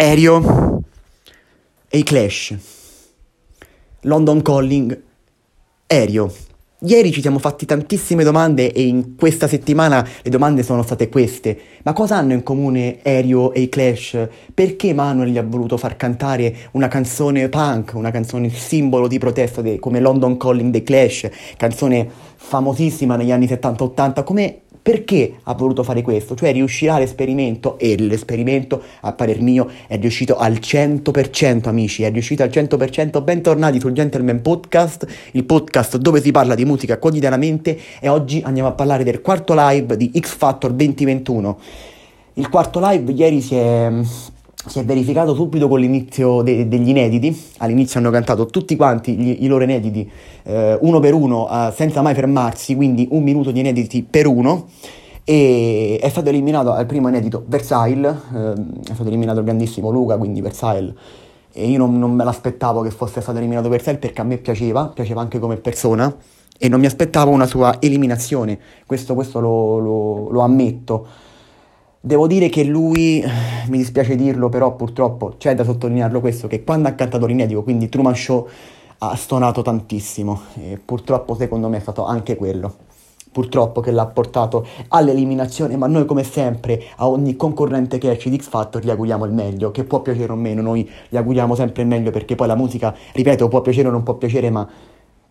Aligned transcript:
Aereo 0.00 0.80
e 1.88 1.98
i 1.98 2.02
Clash. 2.04 2.56
London 4.02 4.42
Calling, 4.42 5.02
Aereo. 5.88 6.32
Ieri 6.82 7.10
ci 7.10 7.20
siamo 7.20 7.40
fatti 7.40 7.66
tantissime 7.66 8.22
domande 8.22 8.72
e 8.72 8.86
in 8.86 9.16
questa 9.16 9.48
settimana 9.48 10.06
le 10.22 10.30
domande 10.30 10.62
sono 10.62 10.84
state 10.84 11.08
queste. 11.08 11.58
Ma 11.82 11.94
cosa 11.94 12.14
hanno 12.14 12.34
in 12.34 12.44
comune 12.44 13.00
Aereo 13.02 13.52
e 13.52 13.62
i 13.62 13.68
Clash? 13.68 14.28
Perché 14.54 14.94
Manuel 14.94 15.30
gli 15.30 15.38
ha 15.38 15.42
voluto 15.42 15.76
far 15.76 15.96
cantare 15.96 16.54
una 16.72 16.86
canzone 16.86 17.48
punk, 17.48 17.94
una 17.96 18.12
canzone 18.12 18.50
simbolo 18.50 19.08
di 19.08 19.18
protesta 19.18 19.62
de- 19.62 19.80
come 19.80 19.98
London 19.98 20.36
Calling 20.36 20.70
dei 20.70 20.84
Clash, 20.84 21.28
canzone 21.56 22.08
famosissima 22.36 23.16
negli 23.16 23.32
anni 23.32 23.46
70-80, 23.46 24.22
come 24.22 24.60
perché 24.88 25.34
ha 25.42 25.52
voluto 25.52 25.82
fare 25.82 26.00
questo? 26.00 26.34
Cioè 26.34 26.50
riuscirà 26.50 26.98
l'esperimento 26.98 27.78
e 27.78 27.94
l'esperimento, 27.98 28.80
a 29.02 29.12
parer 29.12 29.42
mio, 29.42 29.68
è 29.86 29.98
riuscito 29.98 30.38
al 30.38 30.54
100%, 30.54 31.68
amici, 31.68 32.04
è 32.04 32.10
riuscito 32.10 32.42
al 32.42 32.48
100%. 32.48 33.22
Bentornati 33.22 33.80
sul 33.80 33.92
Gentleman 33.92 34.40
Podcast, 34.40 35.06
il 35.32 35.44
podcast 35.44 35.98
dove 35.98 36.22
si 36.22 36.30
parla 36.30 36.54
di 36.54 36.64
musica 36.64 36.96
quotidianamente 36.96 37.78
e 38.00 38.08
oggi 38.08 38.40
andiamo 38.42 38.70
a 38.70 38.72
parlare 38.72 39.04
del 39.04 39.20
quarto 39.20 39.52
live 39.54 39.94
di 39.94 40.10
X 40.18 40.34
Factor 40.34 40.72
2021. 40.72 41.58
Il 42.32 42.48
quarto 42.48 42.80
live 42.82 43.12
ieri 43.12 43.42
si 43.42 43.56
è 43.56 43.92
si 44.68 44.78
è 44.78 44.84
verificato 44.84 45.34
subito 45.34 45.66
con 45.66 45.80
l'inizio 45.80 46.42
de- 46.42 46.68
degli 46.68 46.90
inediti. 46.90 47.36
All'inizio 47.58 47.98
hanno 47.98 48.10
cantato 48.10 48.46
tutti 48.46 48.76
quanti 48.76 49.16
gli, 49.16 49.38
i 49.40 49.46
loro 49.46 49.64
inediti 49.64 50.08
eh, 50.44 50.78
uno 50.80 51.00
per 51.00 51.14
uno, 51.14 51.48
eh, 51.50 51.72
senza 51.74 52.02
mai 52.02 52.14
fermarsi, 52.14 52.74
quindi 52.74 53.08
un 53.10 53.22
minuto 53.22 53.50
di 53.50 53.60
inediti 53.60 54.02
per 54.02 54.26
uno. 54.26 54.66
E 55.24 55.98
è 56.00 56.08
stato 56.08 56.28
eliminato 56.30 56.72
al 56.72 56.86
primo 56.86 57.08
inedito 57.08 57.44
Versailles, 57.46 58.14
eh, 58.34 58.52
è 58.52 58.94
stato 58.94 59.08
eliminato 59.08 59.38
il 59.40 59.44
grandissimo 59.44 59.90
Luca, 59.90 60.16
quindi 60.16 60.40
Versailles. 60.40 60.94
E 61.52 61.66
io 61.66 61.78
non, 61.78 61.98
non 61.98 62.12
me 62.12 62.24
l'aspettavo 62.24 62.82
che 62.82 62.90
fosse 62.90 63.20
stato 63.20 63.38
eliminato 63.38 63.68
Versailles 63.68 64.00
perché 64.00 64.20
a 64.20 64.24
me 64.24 64.38
piaceva, 64.38 64.88
piaceva 64.88 65.20
anche 65.20 65.38
come 65.38 65.56
persona 65.56 66.14
e 66.58 66.68
non 66.68 66.80
mi 66.80 66.86
aspettavo 66.86 67.30
una 67.30 67.46
sua 67.46 67.76
eliminazione. 67.80 68.58
Questo, 68.86 69.14
questo 69.14 69.40
lo, 69.40 69.78
lo, 69.78 70.30
lo 70.30 70.40
ammetto. 70.40 71.06
Devo 72.08 72.26
dire 72.26 72.48
che 72.48 72.64
lui, 72.64 73.22
mi 73.66 73.76
dispiace 73.76 74.16
dirlo, 74.16 74.48
però 74.48 74.74
purtroppo 74.74 75.34
c'è 75.36 75.54
da 75.54 75.62
sottolinearlo 75.62 76.20
questo, 76.20 76.46
che 76.48 76.64
quando 76.64 76.88
ha 76.88 76.92
cantato 76.92 77.26
l'inedico, 77.26 77.62
quindi 77.62 77.90
Truman 77.90 78.16
Show, 78.16 78.48
ha 79.00 79.14
stonato 79.14 79.60
tantissimo 79.60 80.40
e 80.54 80.80
purtroppo 80.82 81.34
secondo 81.34 81.68
me 81.68 81.76
è 81.76 81.80
stato 81.80 82.06
anche 82.06 82.34
quello. 82.34 82.74
Purtroppo 83.30 83.82
che 83.82 83.90
l'ha 83.90 84.06
portato 84.06 84.66
all'eliminazione, 84.88 85.76
ma 85.76 85.86
noi 85.86 86.06
come 86.06 86.24
sempre 86.24 86.82
a 86.96 87.06
ogni 87.06 87.36
concorrente 87.36 87.98
che 87.98 88.10
esce 88.10 88.30
di 88.30 88.38
X 88.38 88.48
Factor 88.48 88.82
gli 88.82 88.88
auguriamo 88.88 89.26
il 89.26 89.32
meglio, 89.32 89.70
che 89.70 89.84
può 89.84 90.00
piacere 90.00 90.32
o 90.32 90.36
meno, 90.36 90.62
noi 90.62 90.88
gli 91.10 91.16
auguriamo 91.18 91.54
sempre 91.54 91.82
il 91.82 91.88
meglio 91.88 92.10
perché 92.10 92.36
poi 92.36 92.46
la 92.46 92.56
musica, 92.56 92.96
ripeto, 93.12 93.48
può 93.48 93.60
piacere 93.60 93.88
o 93.88 93.90
non 93.90 94.02
può 94.02 94.14
piacere, 94.14 94.48
ma 94.48 94.66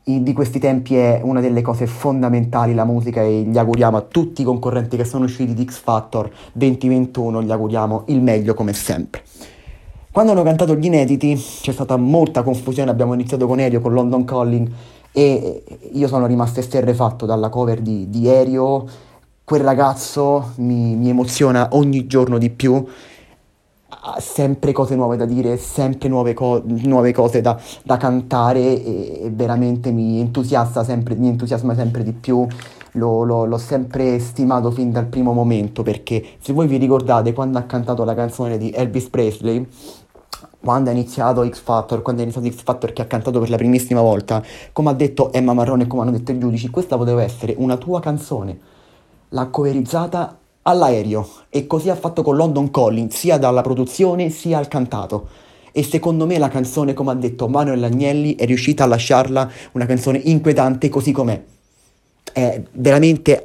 di 0.08 0.32
questi 0.32 0.58
tempi 0.58 0.96
è 0.96 1.20
una 1.22 1.42
delle 1.42 1.62
cose 1.62 1.86
fondamentali 1.86 2.74
la 2.74 2.86
musica 2.86 3.22
e 3.22 3.42
gli 3.42 3.58
auguriamo 3.58 3.98
a 3.98 4.02
tutti 4.02 4.42
i 4.42 4.46
concorrenti 4.46 4.96
che 4.96 5.04
sono 5.04 5.26
usciti 5.26 5.54
di 5.54 5.66
X 5.66 5.82
Factor 5.82 6.32
2021, 6.54 7.44
gli 7.44 7.52
auguriamo 7.52 8.04
il 8.08 8.22
meglio 8.22 8.54
come 8.54 8.72
sempre. 8.72 9.22
Quando 10.10 10.32
hanno 10.32 10.44
cantato 10.44 10.76
gli 10.76 10.86
inediti 10.86 11.36
c'è 11.36 11.74
stata 11.74 11.98
molta 11.98 12.42
confusione, 12.42 12.90
abbiamo 12.90 13.14
iniziato 13.14 13.48
con 13.48 13.60
Aereo, 13.60 13.82
con 13.82 13.92
London 13.92 14.24
Calling 14.24 14.72
e 15.12 15.64
io 15.92 16.08
sono 16.08 16.26
rimasto 16.26 16.62
esterrefatto 16.62 17.26
dalla 17.26 17.50
cover 17.50 17.82
di, 17.82 18.10
di 18.10 18.30
Aereo, 18.30 18.88
quel 19.44 19.62
ragazzo 19.62 20.54
mi, 20.56 20.96
mi 20.96 21.10
emoziona 21.10 21.68
ogni 21.72 22.08
giorno 22.08 22.38
di 22.38 22.50
più 22.50 22.86
ha 23.90 24.20
sempre 24.20 24.74
cose 24.74 24.96
nuove 24.96 25.16
da 25.16 25.26
dire, 25.26 25.58
sempre 25.58 26.10
nuove, 26.10 26.34
co- 26.34 26.62
nuove 26.66 27.14
cose 27.14 27.40
da, 27.40 27.58
da 27.84 27.98
cantare 27.98 28.60
e, 28.60 29.22
e, 29.24 29.30
veramente 29.32 29.92
mi 29.92 30.20
entusiasma 30.20 30.84
sempre, 30.84 31.16
mi 31.16 31.28
entusiasma 31.28 31.74
sempre 31.74 32.04
di 32.04 32.12
più. 32.12 32.46
Lo, 32.94 33.24
lo, 33.24 33.46
l'ho 33.46 33.58
sempre 33.58 34.18
stimato 34.20 34.72
fin 34.72 34.92
dal 34.92 35.06
primo 35.06 35.32
momento 35.32 35.84
perché 35.84 36.24
se 36.40 36.52
voi 36.52 36.68
vi 36.68 36.78
ricordate 36.78 37.32
quando 37.32 37.60
ha 37.60 37.64
cantato 37.64 38.04
la 38.04 38.16
canzone 38.16 38.58
di 38.58 38.72
Elvis 38.72 39.08
Presley, 39.10 39.68
quando 40.60 40.90
ha 40.90 40.94
iniziato 40.94 41.48
X 41.48 41.60
Factor, 41.60 42.02
quando 42.02 42.22
è 42.22 42.26
iniziato 42.26 42.50
X 42.50 42.64
Factor 42.64 42.94
che 42.94 43.04
ha 43.04 43.06
cantato 43.06 43.40
per 43.40 43.50
la 43.50 43.58
primissima 43.58 44.02
volta, 44.02 44.44
come 44.74 44.90
ha 44.90 44.94
detto 44.94 45.32
Emma 45.32 45.54
Marrone 45.54 45.84
e 45.84 45.88
come 45.88 46.02
hanno 46.02 46.12
detto 46.12 46.32
i 46.32 46.40
giudici, 46.40 46.70
questa 46.70 46.98
poteva 46.98 47.22
essere 47.22 47.54
una 47.58 47.78
tua 47.78 48.00
canzone. 48.00 48.58
L'ha 49.30 49.48
coverizzata 49.48 50.38
all'aereo 50.68 51.28
e 51.50 51.66
così 51.66 51.90
ha 51.90 51.96
fatto 51.96 52.22
con 52.22 52.36
London 52.36 52.70
Calling, 52.70 53.10
sia 53.10 53.38
dalla 53.38 53.62
produzione 53.62 54.30
sia 54.30 54.58
al 54.58 54.68
cantato. 54.68 55.28
E 55.72 55.84
secondo 55.84 56.26
me 56.26 56.38
la 56.38 56.50
canzone, 56.50 56.94
come 56.94 57.12
ha 57.12 57.16
detto 57.16 57.48
Manuel 57.48 57.84
Agnelli, 57.84 58.36
è 58.36 58.46
riuscita 58.46 58.84
a 58.84 58.88
lasciarla 58.88 59.50
una 59.74 59.86
canzone 59.86 60.20
inquietante 60.24 60.90
così 60.90 61.12
com'è. 61.12 61.42
È 62.34 62.62
veramente 62.74 63.42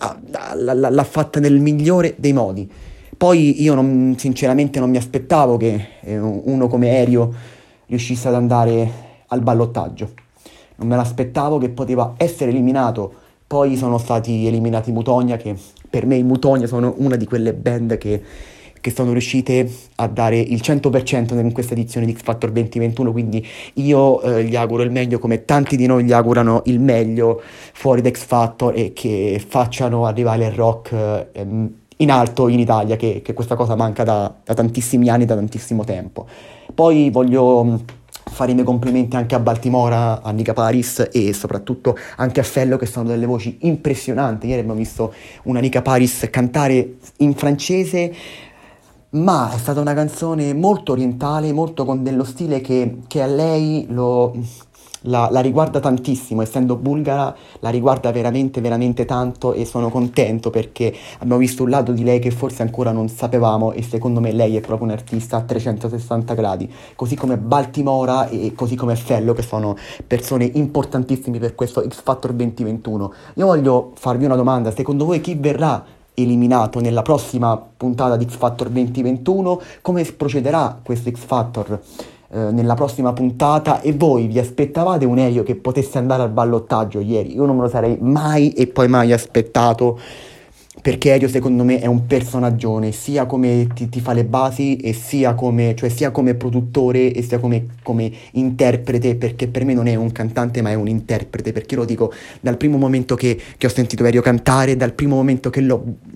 l'ha 0.55 1.05
fatta 1.05 1.41
nel 1.41 1.61
migliore 1.61 2.15
dei 2.19 2.33
modi. 2.33 2.71
Poi 3.17 3.63
io 3.63 3.75
non, 3.75 4.17
sinceramente 4.19 4.81
non 4.81 4.91
mi 4.91 4.97
aspettavo 4.97 5.57
che 5.57 5.89
eh, 6.01 6.19
uno 6.19 6.67
come 6.67 6.89
Aereo 6.89 7.33
riuscisse 7.87 8.29
ad 8.29 8.35
andare 8.35 8.91
al 9.29 9.41
ballottaggio. 9.43 10.11
Non 10.77 10.89
me 10.89 10.97
l'aspettavo 10.97 11.59
che 11.59 11.69
poteva 11.69 12.15
essere 12.17 12.51
eliminato. 12.51 13.15
Poi 13.53 13.77
sono 13.77 13.99
stati 13.99 14.47
eliminati 14.47 14.93
Mutonia 14.93 15.37
che 15.37 15.55
per 15.91 16.07
me 16.07 16.17
i 16.17 16.23
Mutonia 16.23 16.67
sono 16.67 16.95
una 16.97 17.17
di 17.17 17.27
quelle 17.27 17.53
band 17.53 17.99
che, 17.99 18.23
che 18.81 18.91
sono 18.91 19.13
riuscite 19.13 19.71
a 19.97 20.07
dare 20.07 20.39
il 20.39 20.59
100% 20.65 21.39
in 21.39 21.53
questa 21.53 21.75
edizione 21.75 22.07
di 22.07 22.15
X 22.15 22.23
Factor 22.23 22.51
2021, 22.51 23.13
quindi 23.13 23.47
io 23.75 24.23
eh, 24.23 24.45
gli 24.45 24.57
auguro 24.57 24.85
il 24.85 24.91
meglio 24.91 25.19
come 25.19 25.45
tanti 25.45 25.77
di 25.77 25.85
noi 25.85 26.05
gli 26.05 26.13
augurano 26.13 26.63
il 26.65 26.81
meglio 26.81 27.43
fuori 27.75 28.01
da 28.01 28.09
X 28.09 28.25
Factor 28.25 28.73
e 28.75 28.95
che 28.95 29.39
facciano 29.47 30.07
arrivare 30.07 30.47
il 30.47 30.53
rock 30.53 30.93
eh, 30.93 31.47
in 31.99 32.11
alto 32.11 32.49
in 32.49 32.59
Italia, 32.59 32.97
che, 32.97 33.21
che 33.23 33.35
questa 33.35 33.55
cosa 33.55 33.77
manca 33.77 34.03
da, 34.03 34.35
da 34.43 34.55
tantissimi 34.55 35.11
anni, 35.11 35.27
da 35.27 35.35
tantissimo 35.35 35.85
tempo. 35.85 36.27
Poi 36.73 37.11
voglio 37.11 37.81
fare 38.33 38.51
i 38.51 38.55
miei 38.55 38.67
complimenti 38.67 39.15
anche 39.17 39.35
a 39.35 39.39
Baltimora, 39.39 40.23
a 40.23 40.31
Nica 40.33 40.53
Paris 40.53 41.09
e 41.13 41.33
soprattutto 41.33 41.97
anche 42.17 42.41
a 42.41 42.43
Fello 42.43 42.77
che 42.77 42.87
sono 42.87 43.09
delle 43.09 43.27
voci 43.27 43.59
impressionanti. 43.61 44.49
Ieri 44.49 44.61
abbiamo 44.61 44.79
visto 44.79 45.13
una 45.45 45.61
Nica 45.61 45.83
Paris 45.83 46.27
cantare 46.31 46.97
in 47.19 47.35
francese, 47.35 48.13
ma 49.11 49.53
è 49.55 49.59
stata 49.59 49.81
una 49.81 49.95
canzone 49.95 50.55
molto 50.55 50.93
orientale, 50.93 51.53
molto 51.53 51.85
con 51.85 52.03
dello 52.03 52.25
stile 52.25 52.61
che, 52.61 52.99
che 53.07 53.23
a 53.23 53.27
lei 53.27 53.87
lo 53.89 54.35
la, 55.03 55.29
la, 55.31 55.41
riguarda 55.41 55.81
tantissimo, 55.81 56.43
essendo 56.43 56.77
bulgara 56.77 57.35
la 57.61 57.71
riguarda 57.71 58.11
veramente 58.13 58.61
veramente 58.61 59.05
tanto 59.05 59.53
e 59.53 59.65
sono 59.65 59.89
contento 59.89 60.51
perché 60.51 60.95
abbiamo 61.19 61.39
visto 61.39 61.63
un 61.63 61.71
lato 61.71 61.93
di 61.93 62.05
lei 62.05 62.19
che 62.19 62.31
forse 62.31 62.63
ancora 62.63 62.93
non 62.93 63.09
sapevamo 63.09 63.73
e 63.73 63.83
secondo 63.83 64.21
me 64.21 64.33
lei 64.33 64.57
è 64.57 64.61
proprio 64.61 64.87
un 64.87 64.93
artista 64.93 65.37
a 65.37 65.41
360 65.43 66.35
gradi, 66.35 66.73
così 66.95 67.17
come 67.17 67.37
Baltimora 67.37 68.29
e 68.29 68.53
così 68.55 68.77
come 68.77 68.97
Fello 68.97 69.33
che 69.33 69.43
sono 69.43 69.77
persone 70.07 70.45
importantissime 70.45 71.39
per 71.39 71.55
questo 71.55 71.87
X 71.87 72.03
Factor 72.03 72.33
2021. 72.33 73.13
Io 73.35 73.47
voglio 73.47 73.93
farvi 73.95 74.25
una 74.25 74.37
domanda, 74.37 74.71
secondo 74.71 75.05
voi 75.05 75.21
chi 75.21 75.35
verrà 75.35 75.85
eliminato 76.15 76.81
nella 76.81 77.03
prossima 77.03 77.57
puntata 77.57 78.17
di 78.17 78.27
X 78.27 78.37
Factor 78.37 78.69
2021? 78.69 79.61
Come 79.81 80.05
procederà 80.05 80.79
questo 80.83 81.11
X 81.11 81.19
Factor? 81.19 81.81
Eh, 82.35 82.51
nella 82.51 82.73
prossima 82.73 83.13
puntata 83.13 83.83
e 83.83 83.93
voi 83.93 84.27
vi 84.27 84.39
aspettavate 84.39 85.05
un 85.05 85.19
Elio 85.19 85.43
che 85.43 85.55
potesse 85.55 85.99
andare 85.99 86.23
al 86.23 86.31
ballottaggio 86.31 86.99
ieri? 86.99 87.35
Io 87.35 87.45
non 87.45 87.57
me 87.57 87.63
lo 87.63 87.69
sarei 87.69 87.99
mai 88.01 88.53
e 88.53 88.69
poi 88.69 88.89
mai 88.89 89.13
aspettato 89.13 90.01
perché 90.81 91.13
Elio 91.13 91.29
secondo 91.29 91.65
me 91.65 91.81
è 91.81 91.87
un 91.87 92.07
personaggione 92.07 92.93
sia 92.93 93.27
come 93.27 93.67
ti, 93.75 93.91
ti, 93.91 94.01
fa 94.01 94.15
le 94.15 94.25
basi 94.25 94.77
e 94.77 94.95
sia 94.95 95.35
come, 95.35 95.75
cioè 95.77 95.91
sia 95.91 96.11
come 96.11 96.35
produttore 96.35 97.13
e 97.13 97.23
sia 97.23 97.39
come, 97.39 97.67
come, 97.83 98.11
interprete 98.33 99.17
perché 99.17 99.49
per 99.49 99.67
me 99.67 99.75
non 99.75 99.87
è 99.87 99.95
un 99.97 100.11
cantante 100.13 100.63
ma 100.63 100.71
è 100.71 100.75
un 100.75 100.89
interprete 100.89 101.53
perché 101.53 101.77
lo 101.77 101.85
dico 101.85 102.11
dal 102.41 102.57
primo 102.57 102.79
momento 102.79 103.15
che, 103.17 103.39
che 103.59 103.67
ho 103.67 103.71
sentito 103.71 104.03
Elio 104.07 104.23
cantare 104.23 104.75
dal 104.75 104.95
primo 104.95 105.17
momento 105.17 105.51
che, 105.51 105.63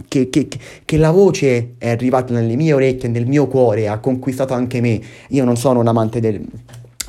che, 0.09 0.29
che, 0.31 0.97
la 0.97 1.11
voce 1.11 1.75
è 1.77 1.91
arrivata 1.91 2.33
nelle 2.33 2.57
mie 2.57 2.73
orecchie 2.73 3.11
nel 3.11 3.27
mio 3.27 3.49
cuore 3.49 3.89
ha 3.89 3.99
conquistato 3.99 4.55
anche 4.55 4.81
me. 4.81 4.99
Io 5.29 5.45
non 5.45 5.57
sono 5.57 5.81
un 5.81 5.87
amante 5.87 6.19
del, 6.19 6.43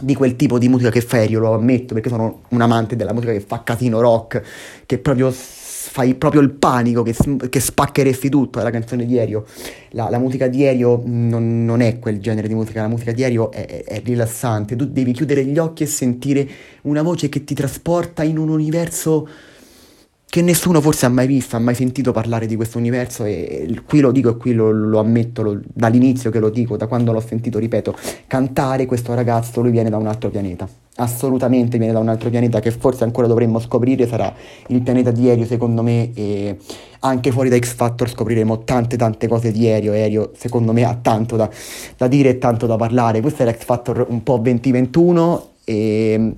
di 0.01 0.15
quel 0.15 0.35
tipo 0.35 0.59
di 0.59 0.67
musica 0.67 0.89
che 0.89 1.01
fa 1.01 1.21
Elio 1.21 1.39
lo 1.39 1.53
ammetto 1.53 1.94
perché 1.94 2.09
sono 2.09 2.41
un 2.49 2.61
amante 2.61 2.97
della 2.97 3.13
musica 3.13 3.31
che 3.31 3.39
fa 3.39 3.63
casino 3.63 4.01
rock 4.01 4.41
che 4.85 4.97
proprio 4.97 5.31
fai 5.97 6.13
proprio 6.13 6.41
il 6.41 6.51
panico 6.51 7.01
che, 7.01 7.15
che 7.49 7.59
spaccheresti 7.59 8.29
tutto, 8.29 8.59
è 8.59 8.63
la 8.63 8.69
canzone 8.69 9.03
di 9.03 9.17
Aereo. 9.17 9.45
La, 9.91 10.11
la 10.11 10.19
musica 10.19 10.45
di 10.45 10.63
Aereo 10.63 11.01
non, 11.05 11.65
non, 11.65 11.81
è 11.81 11.97
quel 11.97 12.19
genere 12.19 12.47
di 12.47 12.53
musica, 12.53 12.83
la 12.83 12.88
musica 12.88 13.11
di 13.11 13.23
Aereo 13.23 13.49
è, 13.49 13.65
è, 13.65 13.83
è, 13.83 14.01
rilassante, 14.05 14.75
tu 14.75 14.85
devi 14.85 15.11
chiudere 15.11 15.44
gli 15.44 15.57
occhi 15.57 15.81
e 15.81 15.88
sentire 15.88 16.47
una 16.83 17.01
voce 17.01 17.29
che 17.29 17.44
ti 17.44 17.55
trasporta 17.55 18.21
in 18.21 18.38
un 18.38 18.49
universo 18.49 19.27
che 20.29 20.41
nessuno 20.41 20.81
forse 20.81 21.06
ha 21.06 21.09
mai 21.09 21.25
visto, 21.25 21.56
ha 21.56 21.59
mai 21.59 21.74
sentito 21.74 22.12
parlare 22.12 22.47
di 22.47 22.57
questo 22.57 22.77
universo 22.77 23.24
e 23.24 23.81
qui 23.85 24.01
lo 24.01 24.12
dico 24.12 24.31
e 24.31 24.38
qui 24.38 24.53
lo, 24.53 24.71
lo 24.71 25.00
ammetto 25.00 25.41
lo, 25.41 25.59
dall'inizio 25.74 26.29
che 26.31 26.39
lo 26.39 26.50
dico, 26.50 26.75
da 26.75 26.85
quando 26.88 27.13
l'ho 27.13 27.21
sentito, 27.21 27.59
ripeto, 27.59 27.95
cantare 28.27 28.85
questo 28.85 29.13
ragazzo, 29.13 29.62
lui 29.62 29.71
viene 29.71 29.89
da 29.89 29.95
un 29.95 30.06
altro 30.06 30.29
pianeta, 30.29 30.68
assolutamente 30.95 31.77
viene 31.77 31.94
da 31.94 32.00
un 32.00 32.09
altro 32.09 32.29
pianeta 32.29 32.59
che 32.59 32.71
forse 32.71 33.06
ancora 33.06 33.25
dovremmo 33.25 33.57
scoprire, 33.59 34.06
sarà 34.06 34.33
il 34.68 34.81
pianeta 34.81 35.12
di 35.12 35.29
Elio 35.29 35.45
secondo 35.45 35.81
me 35.81 36.12
e 36.13 36.57
anche 37.00 37.31
fuori 37.31 37.47
da 37.47 37.57
X 37.57 37.73
Factor 37.75 38.09
scopriremo 38.09 38.65
tante 38.65 38.97
tante 38.97 39.30
cose 39.30 39.53
di 39.53 39.65
Elio, 39.65 39.94
Elio 39.94 40.31
secondo 40.35 40.73
me 40.73 40.83
ha 40.83 40.97
tanto 41.01 41.38
da, 41.38 41.50
da 41.95 42.07
dire 42.09 42.31
e 42.31 42.38
tanto 42.38 42.65
da 42.65 42.75
parlare, 42.75 43.21
questo 43.21 43.44
è 43.44 43.50
l'X 43.50 43.63
Factor 43.63 44.06
un 44.09 44.21
po' 44.23 44.38
2021 44.39 45.51
e 45.63 46.35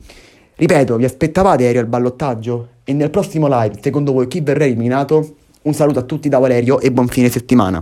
ripeto, 0.56 0.96
vi 0.96 1.06
aspettavate 1.06 1.68
Elio 1.68 1.82
al 1.82 1.88
ballottaggio? 1.88 2.68
E 2.90 2.94
nel 2.94 3.12
prossimo 3.12 3.46
live, 3.48 3.78
secondo 3.84 4.14
voi, 4.14 4.28
chi 4.28 4.42
verrà 4.42 4.66
eliminato? 4.66 5.36
Un 5.62 5.76
saluto 5.76 6.00
a 6.00 6.02
tutti 6.02 6.28
da 6.28 6.40
Valerio 6.40 6.80
e 6.80 6.92
buon 6.92 7.08
fine 7.08 7.30
settimana. 7.30 7.80